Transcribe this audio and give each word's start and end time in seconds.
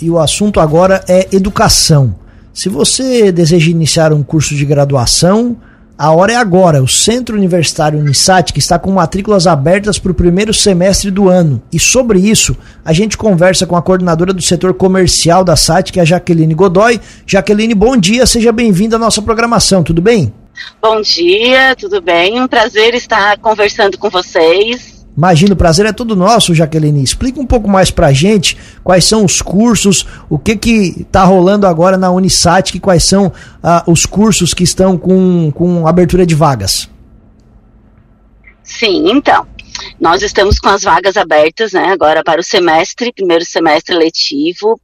e 0.00 0.10
o 0.10 0.18
assunto 0.18 0.60
agora 0.60 1.04
é 1.08 1.28
educação. 1.32 2.14
Se 2.52 2.68
você 2.68 3.30
deseja 3.30 3.70
iniciar 3.70 4.12
um 4.12 4.22
curso 4.22 4.54
de 4.54 4.64
graduação, 4.64 5.56
a 5.96 6.12
hora 6.12 6.32
é 6.32 6.36
agora. 6.36 6.82
O 6.82 6.88
Centro 6.88 7.36
Universitário 7.36 7.98
Unisat, 7.98 8.52
está 8.56 8.78
com 8.78 8.90
matrículas 8.90 9.46
abertas 9.46 9.98
para 9.98 10.10
o 10.10 10.14
primeiro 10.14 10.54
semestre 10.54 11.10
do 11.10 11.28
ano. 11.28 11.62
E 11.70 11.78
sobre 11.78 12.18
isso, 12.18 12.56
a 12.82 12.92
gente 12.92 13.18
conversa 13.18 13.66
com 13.66 13.76
a 13.76 13.82
coordenadora 13.82 14.32
do 14.32 14.40
setor 14.40 14.72
comercial 14.72 15.44
da 15.44 15.56
SAT, 15.56 15.92
que 15.92 15.98
é 16.00 16.02
a 16.02 16.06
Jaqueline 16.06 16.54
Godoy. 16.54 16.98
Jaqueline, 17.26 17.74
bom 17.74 17.96
dia, 17.96 18.24
seja 18.24 18.50
bem-vinda 18.50 18.96
à 18.96 18.98
nossa 18.98 19.20
programação, 19.20 19.82
tudo 19.82 20.00
bem? 20.00 20.32
Bom 20.80 21.02
dia, 21.02 21.76
tudo 21.76 22.00
bem? 22.00 22.40
Um 22.40 22.48
prazer 22.48 22.94
estar 22.94 23.38
conversando 23.38 23.98
com 23.98 24.08
vocês. 24.08 24.99
Imagina, 25.16 25.54
o 25.54 25.56
prazer 25.56 25.86
é 25.86 25.92
todo 25.92 26.16
nosso, 26.16 26.54
Jaqueline. 26.54 27.02
Explica 27.02 27.40
um 27.40 27.46
pouco 27.46 27.68
mais 27.68 27.90
pra 27.90 28.12
gente 28.12 28.56
quais 28.82 29.04
são 29.04 29.24
os 29.24 29.42
cursos, 29.42 30.06
o 30.28 30.38
que 30.38 30.56
que 30.56 31.04
tá 31.10 31.24
rolando 31.24 31.66
agora 31.66 31.96
na 31.96 32.10
Unisat, 32.10 32.72
que 32.72 32.80
quais 32.80 33.04
são 33.04 33.32
ah, 33.62 33.82
os 33.86 34.06
cursos 34.06 34.54
que 34.54 34.64
estão 34.64 34.96
com, 34.96 35.50
com 35.52 35.86
abertura 35.86 36.24
de 36.24 36.34
vagas. 36.34 36.88
Sim, 38.62 39.10
então, 39.10 39.46
nós 40.00 40.22
estamos 40.22 40.58
com 40.58 40.68
as 40.68 40.82
vagas 40.82 41.16
abertas, 41.16 41.72
né, 41.72 41.86
agora 41.86 42.22
para 42.22 42.40
o 42.40 42.44
semestre, 42.44 43.12
primeiro 43.12 43.44
semestre 43.44 43.96
letivo. 43.96 44.80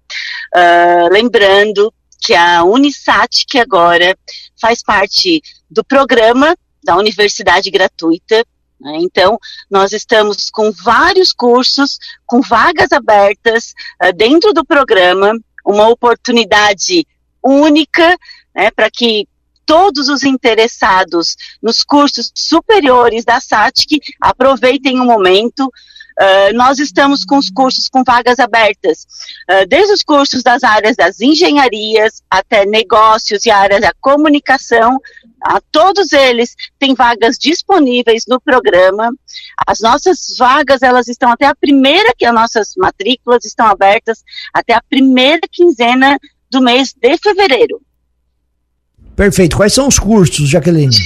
Uh, 0.55 1.13
lembrando 1.13 1.93
que 2.21 2.35
a 2.35 2.65
Unisat, 2.65 3.45
que 3.47 3.59
agora 3.59 4.17
faz 4.61 4.83
parte 4.83 5.41
do 5.71 5.85
programa 5.85 6.57
da 6.83 6.97
Universidade 6.97 7.71
Gratuita? 7.71 8.45
Então, 8.81 9.39
nós 9.71 9.93
estamos 9.93 10.51
com 10.51 10.71
vários 10.71 11.33
cursos, 11.33 11.99
com 12.27 12.41
vagas 12.41 12.93
abertas 12.93 13.75
uh, 14.03 14.13
dentro 14.15 14.53
do 14.53 14.65
programa, 14.65 15.33
uma 15.65 15.89
oportunidade 15.89 17.07
única 17.43 18.17
né, 18.55 18.71
para 18.71 18.91
que 18.91 19.27
todos 19.65 20.09
os 20.09 20.23
interessados 20.23 21.37
nos 21.61 21.83
cursos 21.83 22.31
superiores 22.35 23.25
da 23.25 23.41
SATIC 23.41 24.01
aproveitem 24.21 25.01
o 25.01 25.05
momento. 25.05 25.71
Uh, 26.19 26.55
nós 26.55 26.79
estamos 26.79 27.25
com 27.25 27.37
os 27.37 27.51
cursos 27.51 27.91
com 27.91 28.03
vagas 28.03 28.39
abertas, 28.39 29.07
uh, 29.51 29.67
desde 29.69 29.93
os 29.93 30.03
cursos 30.03 30.43
das 30.43 30.65
áreas 30.65 30.97
das 30.97 31.21
engenharias 31.21 32.23
até 32.31 32.65
negócios 32.65 33.45
e 33.45 33.51
áreas 33.51 33.83
da 33.83 33.93
comunicação, 34.01 34.99
a 35.43 35.61
todos 35.71 36.13
eles 36.13 36.57
têm 36.79 36.95
vagas 36.95 37.37
disponíveis 37.39 38.25
no 38.27 38.41
programa. 38.41 39.13
As 39.67 39.81
nossas 39.81 40.35
vagas, 40.39 40.83
elas 40.83 41.07
estão 41.07 41.31
até 41.31 41.47
a 41.47 41.55
primeira, 41.55 42.15
que 42.17 42.25
as 42.25 42.35
nossas 42.35 42.73
matrículas 42.77 43.45
estão 43.45 43.67
abertas 43.67 44.25
até 44.55 44.73
a 44.75 44.83
primeira 44.83 45.43
quinzena 45.53 46.19
do 46.51 46.63
mês 46.63 46.95
de 46.95 47.19
fevereiro. 47.19 47.81
Perfeito. 49.15 49.57
Quais 49.57 49.73
são 49.73 49.87
os 49.87 49.99
cursos, 49.99 50.49
Jaqueline? 50.49 50.97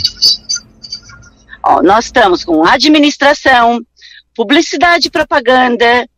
Ó, 1.63 1.83
nós 1.83 2.07
estamos 2.07 2.45
com 2.45 2.65
administração, 2.65 3.81
publicidade 4.41 5.09
e 5.09 5.11
propaganda, 5.11 6.09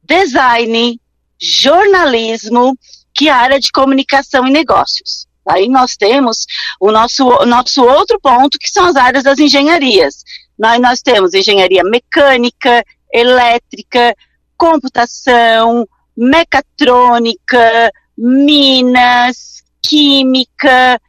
design, 0.00 1.00
jornalismo, 1.42 2.78
que 3.12 3.28
é 3.28 3.32
a 3.32 3.36
área 3.36 3.58
de 3.58 3.72
comunicação 3.72 4.46
e 4.46 4.52
negócios. 4.52 5.26
Aí 5.44 5.68
nós 5.68 5.96
temos 5.96 6.46
o 6.78 6.92
nosso, 6.92 7.26
o 7.26 7.44
nosso 7.44 7.82
outro 7.84 8.20
ponto, 8.20 8.60
que 8.60 8.70
são 8.70 8.86
as 8.86 8.94
áreas 8.94 9.24
das 9.24 9.40
engenharias. 9.40 10.22
Nós, 10.56 10.80
nós 10.80 11.02
temos 11.02 11.34
engenharia 11.34 11.82
mecânica, 11.82 12.84
elétrica, 13.12 14.14
computação, 14.56 15.84
mecatrônica, 16.16 17.90
minas, 18.16 19.64
química, 19.82 21.00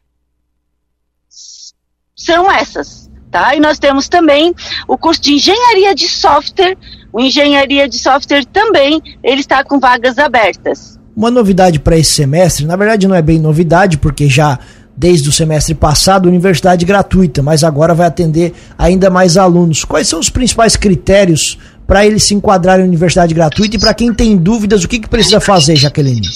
são 2.16 2.50
essas, 2.50 3.08
tá? 3.30 3.54
E 3.54 3.60
nós 3.60 3.78
temos 3.78 4.08
também 4.08 4.54
o 4.86 4.96
curso 4.96 5.20
de 5.20 5.34
engenharia 5.34 5.94
de 5.94 6.08
software, 6.08 6.76
o 7.12 7.20
engenharia 7.20 7.88
de 7.88 7.98
software 7.98 8.44
também, 8.44 9.00
ele 9.22 9.40
está 9.40 9.64
com 9.64 9.78
vagas 9.78 10.18
abertas. 10.18 10.98
Uma 11.16 11.30
novidade 11.30 11.78
para 11.78 11.96
esse 11.96 12.12
semestre, 12.12 12.66
na 12.66 12.76
verdade 12.76 13.08
não 13.08 13.14
é 13.14 13.22
bem 13.22 13.38
novidade, 13.38 13.96
porque 13.96 14.28
já 14.28 14.58
desde 14.96 15.28
o 15.28 15.32
semestre 15.32 15.74
passado, 15.74 16.26
universidade 16.26 16.86
gratuita, 16.86 17.42
mas 17.42 17.62
agora 17.62 17.94
vai 17.94 18.06
atender 18.06 18.54
ainda 18.78 19.10
mais 19.10 19.36
alunos. 19.36 19.84
Quais 19.84 20.08
são 20.08 20.18
os 20.18 20.30
principais 20.30 20.74
critérios 20.74 21.58
para 21.86 22.06
ele 22.06 22.18
se 22.18 22.34
enquadrar 22.34 22.80
em 22.80 22.84
universidade 22.84 23.34
gratuita 23.34 23.76
e 23.76 23.78
para 23.78 23.92
quem 23.92 24.12
tem 24.12 24.36
dúvidas, 24.36 24.84
o 24.84 24.88
que, 24.88 24.98
que 24.98 25.08
precisa 25.08 25.38
fazer, 25.38 25.76
Jaqueline? 25.76 26.26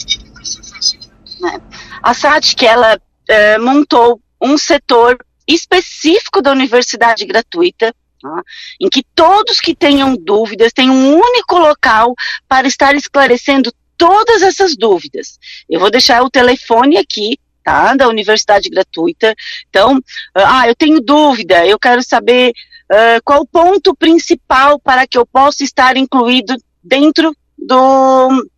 É. 1.55 1.61
A 2.03 2.15
SATIC, 2.15 2.67
ela 2.67 2.99
é, 3.28 3.59
montou 3.59 4.21
um 4.41 4.57
setor 4.57 5.17
específico 5.55 6.43
da 6.43 6.53
universidade 6.53 7.25
gratuita, 7.25 7.94
tá? 8.21 8.43
em 8.81 8.88
que 8.88 9.03
todos 9.15 9.61
que 9.61 9.75
tenham 9.75 10.16
dúvidas 10.16 10.72
têm 10.72 10.91
um 10.91 11.15
único 11.15 11.59
local 11.59 12.15
para 12.49 12.66
estar 12.66 12.94
esclarecendo 12.94 13.72
todas 13.97 14.43
essas 14.43 14.77
dúvidas. 14.77 15.39
Eu 15.69 15.78
vou 15.78 15.91
deixar 15.91 16.22
o 16.22 16.31
telefone 16.31 16.97
aqui, 16.97 17.39
tá? 17.62 17.94
Da 17.94 18.09
universidade 18.09 18.71
gratuita. 18.71 19.34
Então, 19.69 20.00
ah, 20.34 20.66
eu 20.66 20.75
tenho 20.75 21.00
dúvida, 21.00 21.66
eu 21.66 21.78
quero 21.78 22.03
saber 22.03 22.53
uh, 22.91 23.21
qual 23.25 23.43
o 23.43 23.47
ponto 23.47 23.94
principal 23.94 24.81
para 24.81 25.06
que 25.06 25.19
eu 25.19 25.27
possa 25.27 25.62
estar 25.62 25.97
incluído 25.97 26.55
dentro 26.83 27.37
do, 27.59 28.49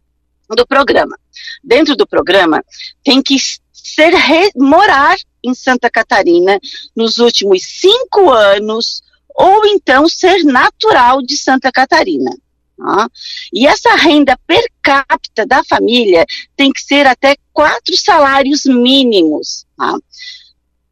do 0.50 0.66
programa. 0.66 1.18
Dentro 1.62 1.96
do 1.96 2.06
programa, 2.06 2.62
tem 3.02 3.20
que 3.22 3.36
ser 3.72 4.12
morar 4.54 5.16
em 5.44 5.54
Santa 5.54 5.90
Catarina 5.90 6.58
nos 6.94 7.18
últimos 7.18 7.62
cinco 7.62 8.30
anos, 8.30 9.02
ou 9.34 9.66
então 9.66 10.08
ser 10.08 10.44
natural 10.44 11.22
de 11.22 11.36
Santa 11.36 11.72
Catarina. 11.72 12.30
Tá? 12.76 13.08
E 13.52 13.66
essa 13.66 13.94
renda 13.94 14.36
per 14.46 14.64
capita 14.82 15.46
da 15.46 15.62
família 15.62 16.26
tem 16.56 16.72
que 16.72 16.80
ser 16.80 17.06
até 17.06 17.36
quatro 17.52 17.96
salários 17.96 18.64
mínimos. 18.64 19.66
Tá? 19.76 19.98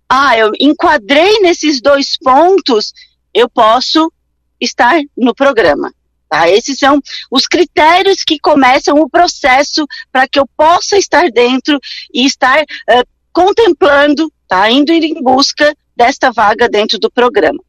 Ah, 0.09 0.39
eu 0.39 0.53
enquadrei 0.61 1.41
nesses 1.41 1.81
dois 1.81 2.17
pontos, 2.17 2.93
eu 3.35 3.49
posso 3.49 4.13
estar 4.61 5.01
no 5.17 5.35
programa. 5.35 5.93
Tá? 6.29 6.49
Esses 6.49 6.79
são 6.79 7.03
os 7.29 7.47
critérios 7.47 8.23
que 8.23 8.39
começam 8.39 8.97
o 9.01 9.11
processo 9.11 9.85
para 10.13 10.29
que 10.29 10.39
eu 10.39 10.47
possa 10.57 10.97
estar 10.97 11.29
dentro 11.31 11.79
e 12.15 12.25
estar 12.25 12.63
uh, 12.63 13.09
contemplando, 13.33 14.33
tá? 14.51 14.69
indo 14.69 14.93
em 14.93 15.23
busca 15.23 15.73
desta 15.97 16.33
vaga 16.33 16.69
dentro 16.69 16.99
do 16.99 17.09
programa. 17.09 17.63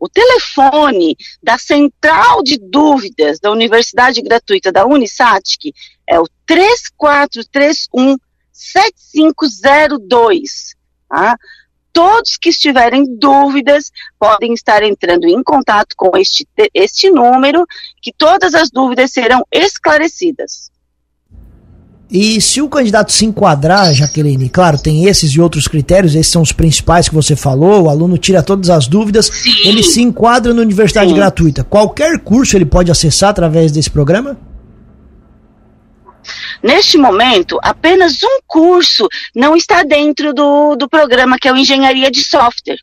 O 0.00 0.08
telefone 0.08 1.16
da 1.40 1.56
central 1.56 2.42
de 2.42 2.58
dúvidas 2.58 3.38
da 3.38 3.52
Universidade 3.52 4.20
Gratuita 4.20 4.72
da 4.72 4.84
Unisatic 4.84 5.72
é 6.06 6.18
o 6.18 6.26
3431 6.44 8.16
7502. 8.52 10.74
Tá? 11.08 11.36
Todos 11.92 12.36
que 12.36 12.48
estiverem 12.48 13.04
dúvidas 13.18 13.92
podem 14.18 14.54
estar 14.54 14.82
entrando 14.82 15.26
em 15.26 15.40
contato 15.42 15.94
com 15.96 16.16
este, 16.16 16.48
este 16.74 17.10
número, 17.10 17.64
que 18.02 18.12
todas 18.12 18.54
as 18.54 18.70
dúvidas 18.70 19.12
serão 19.12 19.44
esclarecidas. 19.52 20.72
E 22.10 22.40
se 22.40 22.62
o 22.62 22.68
candidato 22.68 23.12
se 23.12 23.26
enquadrar, 23.26 23.92
Jaqueline, 23.92 24.48
claro, 24.48 24.78
tem 24.78 25.04
esses 25.04 25.32
e 25.32 25.40
outros 25.40 25.68
critérios, 25.68 26.14
esses 26.14 26.32
são 26.32 26.40
os 26.40 26.52
principais 26.52 27.06
que 27.06 27.14
você 27.14 27.36
falou, 27.36 27.82
o 27.82 27.90
aluno 27.90 28.16
tira 28.16 28.42
todas 28.42 28.70
as 28.70 28.86
dúvidas, 28.86 29.26
Sim. 29.26 29.68
ele 29.68 29.82
se 29.82 30.00
enquadra 30.00 30.54
na 30.54 30.62
universidade 30.62 31.10
Sim. 31.10 31.16
gratuita. 31.16 31.64
Qualquer 31.64 32.18
curso 32.20 32.56
ele 32.56 32.64
pode 32.64 32.90
acessar 32.90 33.30
através 33.30 33.70
desse 33.70 33.90
programa? 33.90 34.38
Neste 36.62 36.96
momento, 36.96 37.58
apenas 37.62 38.22
um 38.22 38.40
curso 38.46 39.06
não 39.34 39.54
está 39.54 39.82
dentro 39.82 40.32
do, 40.32 40.76
do 40.76 40.88
programa, 40.88 41.38
que 41.38 41.46
é 41.46 41.52
o 41.52 41.56
Engenharia 41.56 42.10
de 42.10 42.24
Software. 42.24 42.78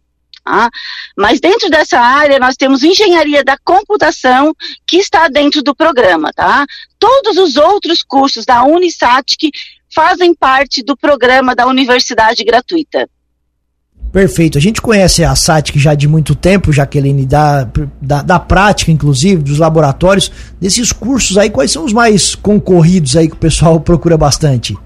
Tá? 0.46 0.70
Mas 1.18 1.40
dentro 1.40 1.72
dessa 1.72 2.00
área 2.00 2.38
nós 2.38 2.56
temos 2.56 2.84
engenharia 2.84 3.44
da 3.44 3.58
computação 3.58 4.54
que 4.86 4.98
está 4.98 5.28
dentro 5.28 5.64
do 5.64 5.76
programa, 5.76 6.32
tá? 6.32 6.68
Todos 7.00 7.36
os 7.38 7.56
outros 7.56 8.04
cursos 8.04 8.46
da 8.46 8.64
Unisatic 8.64 9.50
fazem 9.94 10.36
parte 10.36 10.84
do 10.84 10.96
programa 10.96 11.56
da 11.56 11.66
universidade 11.66 12.44
gratuita. 12.44 13.10
Perfeito. 14.12 14.58
A 14.58 14.62
gente 14.62 14.82
conhece 14.82 15.24
a 15.24 15.36
SATIC 15.36 15.80
já 15.80 15.96
de 15.96 16.08
muito 16.08 16.36
tempo, 16.36 16.72
Jaqueline, 16.72 17.26
da, 17.26 17.68
da, 18.00 18.22
da, 18.22 18.40
prática, 18.40 18.92
inclusive, 18.92 19.42
dos 19.42 19.58
laboratórios. 19.58 20.32
Desses 20.62 20.92
cursos 20.92 21.38
aí, 21.38 21.50
quais 21.50 21.72
são 21.72 21.84
os 21.84 21.92
mais 21.92 22.36
concorridos 22.36 23.18
aí 23.18 23.28
que 23.28 23.34
o 23.34 23.38
pessoal 23.38 23.80
procura 23.80 24.16
bastante? 24.16 24.78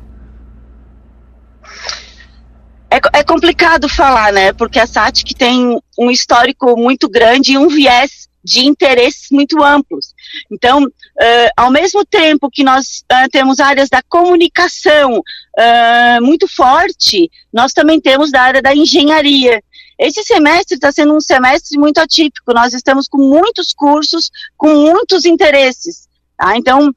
É, 2.91 3.19
é 3.19 3.23
complicado 3.23 3.87
falar, 3.87 4.33
né? 4.33 4.51
Porque 4.53 4.79
a 4.79 4.87
SATIC 4.87 5.35
tem 5.35 5.79
um 5.97 6.09
histórico 6.09 6.75
muito 6.75 7.07
grande 7.07 7.53
e 7.53 7.57
um 7.57 7.67
viés 7.67 8.27
de 8.43 8.65
interesses 8.65 9.27
muito 9.31 9.63
amplos. 9.63 10.13
Então, 10.49 10.85
Uh, 11.19 11.51
ao 11.57 11.69
mesmo 11.69 12.05
tempo 12.05 12.49
que 12.49 12.63
nós 12.63 13.03
uh, 13.11 13.29
temos 13.29 13.59
áreas 13.59 13.89
da 13.89 14.01
comunicação 14.01 15.17
uh, 15.19 16.21
muito 16.21 16.47
forte, 16.47 17.29
nós 17.51 17.73
também 17.73 17.99
temos 17.99 18.31
da 18.31 18.41
área 18.41 18.61
da 18.61 18.73
engenharia. 18.73 19.61
Esse 19.99 20.23
semestre 20.23 20.75
está 20.75 20.93
sendo 20.93 21.13
um 21.13 21.19
semestre 21.19 21.77
muito 21.77 21.97
atípico. 21.97 22.53
Nós 22.53 22.73
estamos 22.73 23.05
com 23.05 23.17
muitos 23.17 23.73
cursos, 23.73 24.31
com 24.55 24.73
muitos 24.73 25.25
interesses. 25.25 26.07
Tá? 26.39 26.55
Então, 26.55 26.89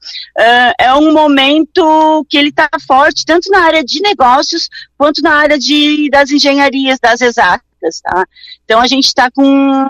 é 0.79 0.93
um 0.95 1.11
momento 1.11 2.25
que 2.29 2.37
ele 2.37 2.47
está 2.47 2.69
forte, 2.87 3.25
tanto 3.25 3.51
na 3.51 3.59
área 3.59 3.83
de 3.83 3.99
negócios, 4.01 4.69
quanto 4.97 5.21
na 5.21 5.35
área 5.35 5.59
de, 5.59 6.09
das 6.09 6.31
engenharias, 6.31 6.97
das 6.97 7.19
exatas. 7.19 7.99
Tá? 8.01 8.25
Então, 8.63 8.79
a 8.79 8.87
gente 8.87 9.07
está 9.07 9.29
com 9.29 9.89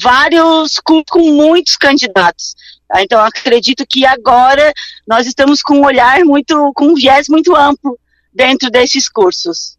vários 0.00 0.78
com, 0.82 1.02
com 1.04 1.32
muitos 1.32 1.76
candidatos. 1.76 2.54
Tá? 2.88 3.02
Então 3.02 3.20
acredito 3.20 3.84
que 3.86 4.06
agora 4.06 4.72
nós 5.06 5.26
estamos 5.26 5.62
com 5.62 5.78
um 5.78 5.84
olhar 5.84 6.24
muito, 6.24 6.72
com 6.74 6.88
um 6.88 6.94
viés 6.94 7.28
muito 7.28 7.54
amplo 7.54 7.98
dentro 8.34 8.70
desses 8.70 9.08
cursos. 9.08 9.76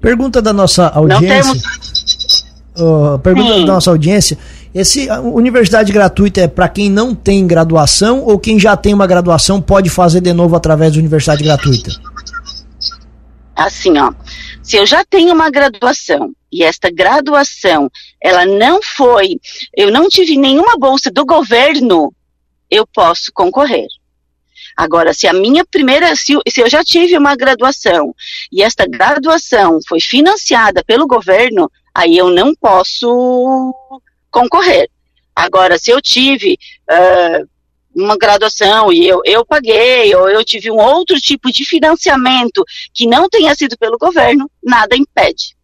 Pergunta 0.00 0.42
da 0.42 0.52
nossa 0.52 0.88
audiência. 0.88 1.44
Não 1.44 1.54
temos... 1.54 2.52
Uh, 2.74 3.18
pergunta 3.18 3.54
Sim. 3.54 3.66
da 3.66 3.72
nossa 3.74 3.90
audiência. 3.90 4.38
Esse 4.74 5.08
universidade 5.10 5.92
gratuita 5.92 6.40
é 6.40 6.48
para 6.48 6.68
quem 6.68 6.90
não 6.90 7.14
tem 7.14 7.46
graduação 7.46 8.22
ou 8.24 8.38
quem 8.38 8.58
já 8.58 8.74
tem 8.76 8.94
uma 8.94 9.06
graduação 9.06 9.60
pode 9.60 9.90
fazer 9.90 10.22
de 10.22 10.32
novo 10.32 10.56
através 10.56 10.92
da 10.92 10.98
universidade 10.98 11.44
gratuita? 11.44 11.90
Assim, 13.54 13.98
ó. 13.98 14.12
Se 14.62 14.76
eu 14.76 14.86
já 14.86 15.04
tenho 15.04 15.34
uma 15.34 15.50
graduação 15.50 16.32
e 16.50 16.62
esta 16.62 16.90
graduação, 16.90 17.90
ela 18.22 18.46
não 18.46 18.80
foi, 18.82 19.38
eu 19.76 19.90
não 19.90 20.08
tive 20.08 20.38
nenhuma 20.38 20.76
bolsa 20.78 21.10
do 21.10 21.26
governo, 21.26 22.14
eu 22.70 22.86
posso 22.86 23.30
concorrer. 23.34 23.86
Agora, 24.76 25.12
se 25.12 25.26
a 25.26 25.34
minha 25.34 25.64
primeira, 25.66 26.16
se, 26.16 26.34
se 26.48 26.60
eu 26.60 26.70
já 26.70 26.82
tive 26.82 27.18
uma 27.18 27.36
graduação 27.36 28.14
e 28.50 28.62
esta 28.62 28.86
graduação 28.86 29.78
foi 29.86 30.00
financiada 30.00 30.82
pelo 30.84 31.06
governo, 31.06 31.70
aí 31.94 32.16
eu 32.16 32.30
não 32.30 32.54
posso 32.54 33.74
concorrer. 34.32 34.88
Agora, 35.34 35.78
se 35.78 35.90
eu 35.90 36.02
tive 36.02 36.58
uh, 36.90 37.48
uma 37.94 38.16
graduação 38.16 38.92
e 38.92 39.06
eu, 39.06 39.20
eu 39.24 39.44
paguei, 39.44 40.14
ou 40.14 40.28
eu 40.28 40.44
tive 40.44 40.70
um 40.70 40.78
outro 40.78 41.20
tipo 41.20 41.52
de 41.52 41.64
financiamento 41.64 42.64
que 42.92 43.06
não 43.06 43.28
tenha 43.28 43.54
sido 43.54 43.76
pelo 43.78 43.98
governo, 43.98 44.50
nada 44.62 44.96
impede. 44.96 45.54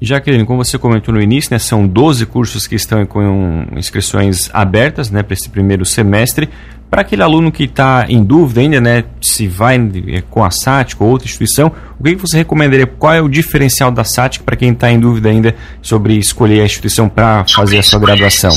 Jaqueline, 0.00 0.44
como 0.44 0.62
você 0.62 0.78
comentou 0.78 1.14
no 1.14 1.22
início, 1.22 1.50
né, 1.50 1.58
são 1.58 1.88
12 1.88 2.26
cursos 2.26 2.66
que 2.66 2.74
estão 2.74 3.06
com 3.06 3.66
inscrições 3.76 4.50
abertas 4.52 5.10
né, 5.10 5.22
para 5.22 5.32
esse 5.32 5.48
primeiro 5.48 5.86
semestre. 5.86 6.50
Para 6.90 7.02
aquele 7.02 7.22
aluno 7.22 7.50
que 7.50 7.64
está 7.64 8.06
em 8.08 8.22
dúvida 8.22 8.60
ainda, 8.60 8.80
né, 8.80 9.04
se 9.20 9.48
vai 9.48 9.76
é, 9.76 10.22
com 10.22 10.44
a 10.44 10.50
SATIC 10.50 11.02
ou 11.02 11.10
outra 11.10 11.26
instituição, 11.26 11.72
o 11.98 12.02
que 12.02 12.14
você 12.14 12.36
recomendaria? 12.38 12.86
Qual 12.86 13.12
é 13.12 13.20
o 13.20 13.28
diferencial 13.28 13.90
da 13.90 14.04
SATIC 14.04 14.44
para 14.44 14.56
quem 14.56 14.72
está 14.72 14.90
em 14.90 15.00
dúvida 15.00 15.28
ainda 15.28 15.56
sobre 15.82 16.16
escolher 16.16 16.60
a 16.60 16.64
instituição 16.64 17.08
para 17.08 17.44
fazer 17.48 17.78
a 17.78 17.82
sua 17.82 17.98
graduação? 17.98 18.54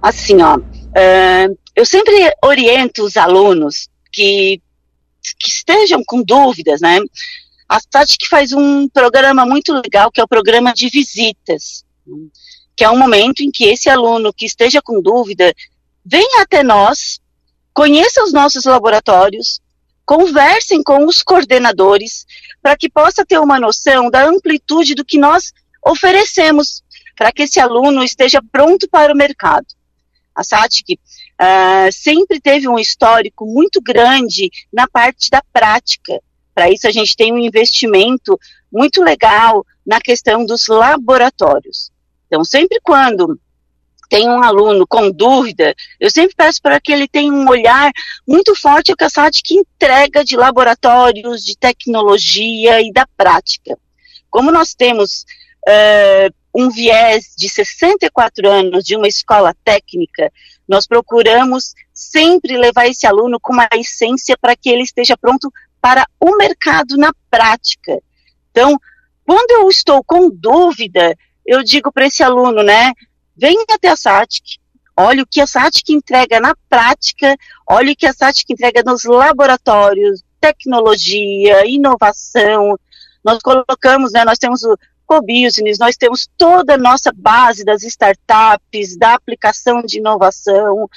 Assim, 0.00 0.40
ó, 0.40 0.56
uh, 0.56 1.58
eu 1.74 1.84
sempre 1.84 2.32
oriento 2.42 3.04
os 3.04 3.16
alunos 3.16 3.88
que, 4.12 4.60
que 5.38 5.48
estejam 5.48 6.02
com 6.06 6.22
dúvidas, 6.22 6.80
né? 6.80 6.98
A 7.68 7.78
SATIC 7.80 8.28
faz 8.28 8.52
um 8.52 8.88
programa 8.88 9.44
muito 9.46 9.72
legal, 9.72 10.10
que 10.10 10.20
é 10.20 10.24
o 10.24 10.28
programa 10.28 10.72
de 10.72 10.88
visitas, 10.88 11.84
que 12.76 12.84
é 12.84 12.90
um 12.90 12.98
momento 12.98 13.42
em 13.42 13.50
que 13.50 13.64
esse 13.64 13.88
aluno 13.88 14.32
que 14.32 14.46
esteja 14.46 14.80
com 14.82 15.00
dúvida 15.00 15.54
venha 16.04 16.42
até 16.42 16.62
nós, 16.62 17.20
conheça 17.72 18.22
os 18.22 18.32
nossos 18.32 18.64
laboratórios, 18.64 19.60
conversem 20.04 20.82
com 20.82 21.06
os 21.06 21.22
coordenadores, 21.22 22.26
para 22.62 22.76
que 22.76 22.90
possa 22.90 23.24
ter 23.24 23.38
uma 23.38 23.60
noção 23.60 24.10
da 24.10 24.24
amplitude 24.24 24.94
do 24.94 25.04
que 25.04 25.18
nós 25.18 25.52
oferecemos, 25.84 26.82
para 27.16 27.32
que 27.32 27.42
esse 27.42 27.60
aluno 27.60 28.02
esteja 28.02 28.40
pronto 28.50 28.88
para 28.88 29.12
o 29.12 29.16
mercado. 29.16 29.66
A 30.34 30.42
SATIC 30.42 30.94
uh, 30.94 31.92
sempre 31.92 32.40
teve 32.40 32.68
um 32.68 32.78
histórico 32.78 33.46
muito 33.46 33.80
grande 33.80 34.50
na 34.72 34.86
parte 34.88 35.30
da 35.30 35.42
prática, 35.52 36.20
para 36.54 36.70
isso, 36.70 36.86
a 36.86 36.90
gente 36.90 37.16
tem 37.16 37.32
um 37.32 37.38
investimento 37.38 38.38
muito 38.70 39.02
legal 39.02 39.64
na 39.86 39.98
questão 39.98 40.44
dos 40.44 40.68
laboratórios. 40.68 41.90
Então, 42.26 42.44
sempre 42.44 42.78
quando 42.82 43.40
tem 44.10 44.28
um 44.28 44.42
aluno 44.42 44.84
com 44.88 45.08
dúvida, 45.08 45.72
eu 46.00 46.10
sempre 46.10 46.34
peço 46.36 46.60
para 46.60 46.80
que 46.80 46.92
ele 46.92 47.06
tenha 47.06 47.32
um 47.32 47.48
olhar 47.48 47.92
muito 48.26 48.56
forte 48.60 48.90
ao 48.90 48.96
que 48.96 49.04
a 49.04 49.08
SAT 49.08 49.52
entrega 49.52 50.24
de 50.24 50.36
laboratórios, 50.36 51.44
de 51.44 51.56
tecnologia 51.56 52.82
e 52.82 52.92
da 52.92 53.06
prática. 53.16 53.78
Como 54.28 54.50
nós 54.50 54.74
temos 54.74 55.24
uh, 55.68 56.34
um 56.52 56.68
viés 56.70 57.34
de 57.38 57.48
64 57.48 58.50
anos 58.50 58.84
de 58.84 58.96
uma 58.96 59.06
escola 59.06 59.54
técnica, 59.64 60.32
nós 60.68 60.88
procuramos 60.88 61.72
sempre 61.94 62.58
levar 62.58 62.88
esse 62.88 63.06
aluno 63.06 63.38
com 63.40 63.52
uma 63.52 63.68
essência 63.74 64.36
para 64.36 64.56
que 64.56 64.70
ele 64.70 64.82
esteja 64.82 65.16
pronto 65.16 65.52
para 65.80 66.04
o 66.18 66.36
mercado 66.36 66.96
na 66.96 67.12
prática. 67.30 67.96
Então, 68.50 68.76
quando 69.24 69.52
eu 69.52 69.68
estou 69.68 70.02
com 70.02 70.28
dúvida, 70.28 71.16
eu 71.46 71.62
digo 71.62 71.92
para 71.92 72.06
esse 72.06 72.24
aluno, 72.24 72.64
né, 72.64 72.92
venha 73.40 73.64
até 73.70 73.88
a 73.88 73.96
SATIC, 73.96 74.58
olha 74.96 75.22
o 75.22 75.26
que 75.26 75.40
a 75.40 75.46
SATIC 75.46 75.92
entrega 75.92 76.40
na 76.40 76.54
prática, 76.68 77.36
olha 77.68 77.92
o 77.92 77.96
que 77.96 78.06
a 78.06 78.12
SATIC 78.12 78.52
entrega 78.52 78.82
nos 78.84 79.04
laboratórios, 79.04 80.22
tecnologia, 80.40 81.66
inovação. 81.66 82.78
Nós 83.24 83.38
colocamos, 83.42 84.12
né, 84.12 84.24
nós 84.24 84.38
temos 84.38 84.62
o 84.62 84.76
co-business, 85.06 85.78
nós 85.78 85.96
temos 85.96 86.28
toda 86.36 86.74
a 86.74 86.78
nossa 86.78 87.10
base 87.12 87.64
das 87.64 87.82
startups, 87.82 88.96
da 88.96 89.14
aplicação 89.14 89.82
de 89.82 89.98
inovação, 89.98 90.88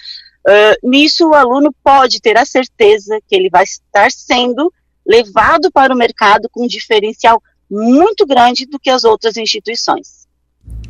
Uh, 0.45 0.75
nisso, 0.89 1.29
o 1.29 1.33
aluno 1.33 1.73
pode 1.81 2.19
ter 2.19 2.37
a 2.37 2.45
certeza 2.45 3.17
que 3.27 3.33
ele 3.33 3.49
vai 3.49 3.63
estar 3.63 4.11
sendo 4.11 4.73
levado 5.05 5.71
para 5.71 5.93
o 5.93 5.97
mercado 5.97 6.49
com 6.49 6.65
um 6.65 6.67
diferencial 6.67 7.41
muito 7.71 8.25
grande 8.25 8.65
do 8.65 8.77
que 8.77 8.89
as 8.89 9.05
outras 9.05 9.37
instituições. 9.37 10.22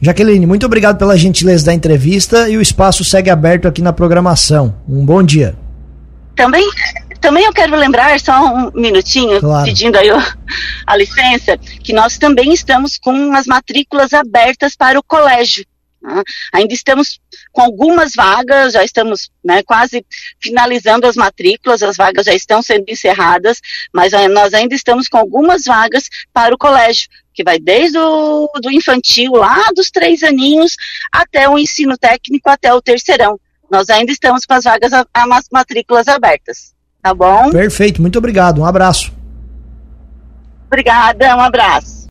Jaqueline, 0.06 0.46
muito 0.46 0.66
obrigado 0.66 0.98
pela 0.98 1.18
gentileza 1.18 1.66
da 1.66 1.74
entrevista 1.74 2.50
e 2.50 2.58
o 2.58 2.62
espaço 2.62 3.06
segue 3.06 3.30
aberto 3.30 3.70
aqui 3.70 3.82
na 3.82 3.94
programação. 3.94 4.76
Um 4.86 5.06
bom 5.06 5.24
dia. 5.24 5.56
Também, 6.36 6.70
também 7.22 7.46
eu 7.46 7.54
quero 7.54 7.74
lembrar, 7.78 8.20
só 8.20 8.34
um 8.54 8.72
minutinho, 8.74 9.40
claro. 9.40 9.64
pedindo 9.64 9.98
aí 9.98 10.10
a 10.86 10.98
licença, 10.98 11.58
que 11.58 11.94
nós 11.94 12.18
também 12.18 12.52
estamos 12.52 12.98
com 12.98 13.34
as 13.34 13.46
matrículas 13.46 14.12
abertas 14.12 14.76
para 14.76 15.00
o 15.00 15.04
colégio. 15.04 15.66
Né? 16.02 16.22
Ainda 16.52 16.74
estamos 16.74 17.22
com 17.54 17.62
algumas 17.62 18.12
vagas, 18.14 18.74
já 18.74 18.84
estamos 18.84 19.32
né, 19.42 19.64
quase 19.64 20.06
finalizando 20.42 21.08
as 21.08 21.16
matrículas, 21.16 21.82
as 21.82 21.96
vagas 21.96 22.26
já 22.26 22.34
estão 22.34 22.62
sendo 22.62 22.84
encerradas, 22.90 23.62
mas 23.94 24.12
nós 24.34 24.54
ainda 24.54 24.76
estamos 24.76 25.08
com 25.08 25.18
algumas 25.18 25.64
vagas 25.64 26.10
para 26.34 26.54
o 26.54 26.58
colégio, 26.58 27.08
que 27.34 27.44
vai 27.44 27.60
desde 27.60 27.98
o 27.98 28.50
do 28.62 28.72
infantil, 28.72 29.34
lá 29.34 29.70
dos 29.76 29.90
três 29.90 30.24
aninhos, 30.24 30.76
até 31.12 31.50
o 31.50 31.58
ensino 31.58 31.98
técnico, 31.98 32.50
até 32.50 32.74
o 32.74 32.82
terceirão. 32.82 33.40
Nós 33.70 33.90
ainda 33.90 34.12
estamos 34.12 34.46
com 34.46 34.54
as 34.54 34.64
vagas, 34.64 34.92
as 34.94 35.46
matrículas 35.52 36.08
abertas. 36.08 36.74
Tá 37.02 37.14
bom? 37.14 37.50
Perfeito, 37.52 38.02
muito 38.02 38.18
obrigado. 38.18 38.62
Um 38.62 38.66
abraço. 38.66 39.12
Obrigada, 40.68 41.36
um 41.36 41.42
abraço. 41.42 42.02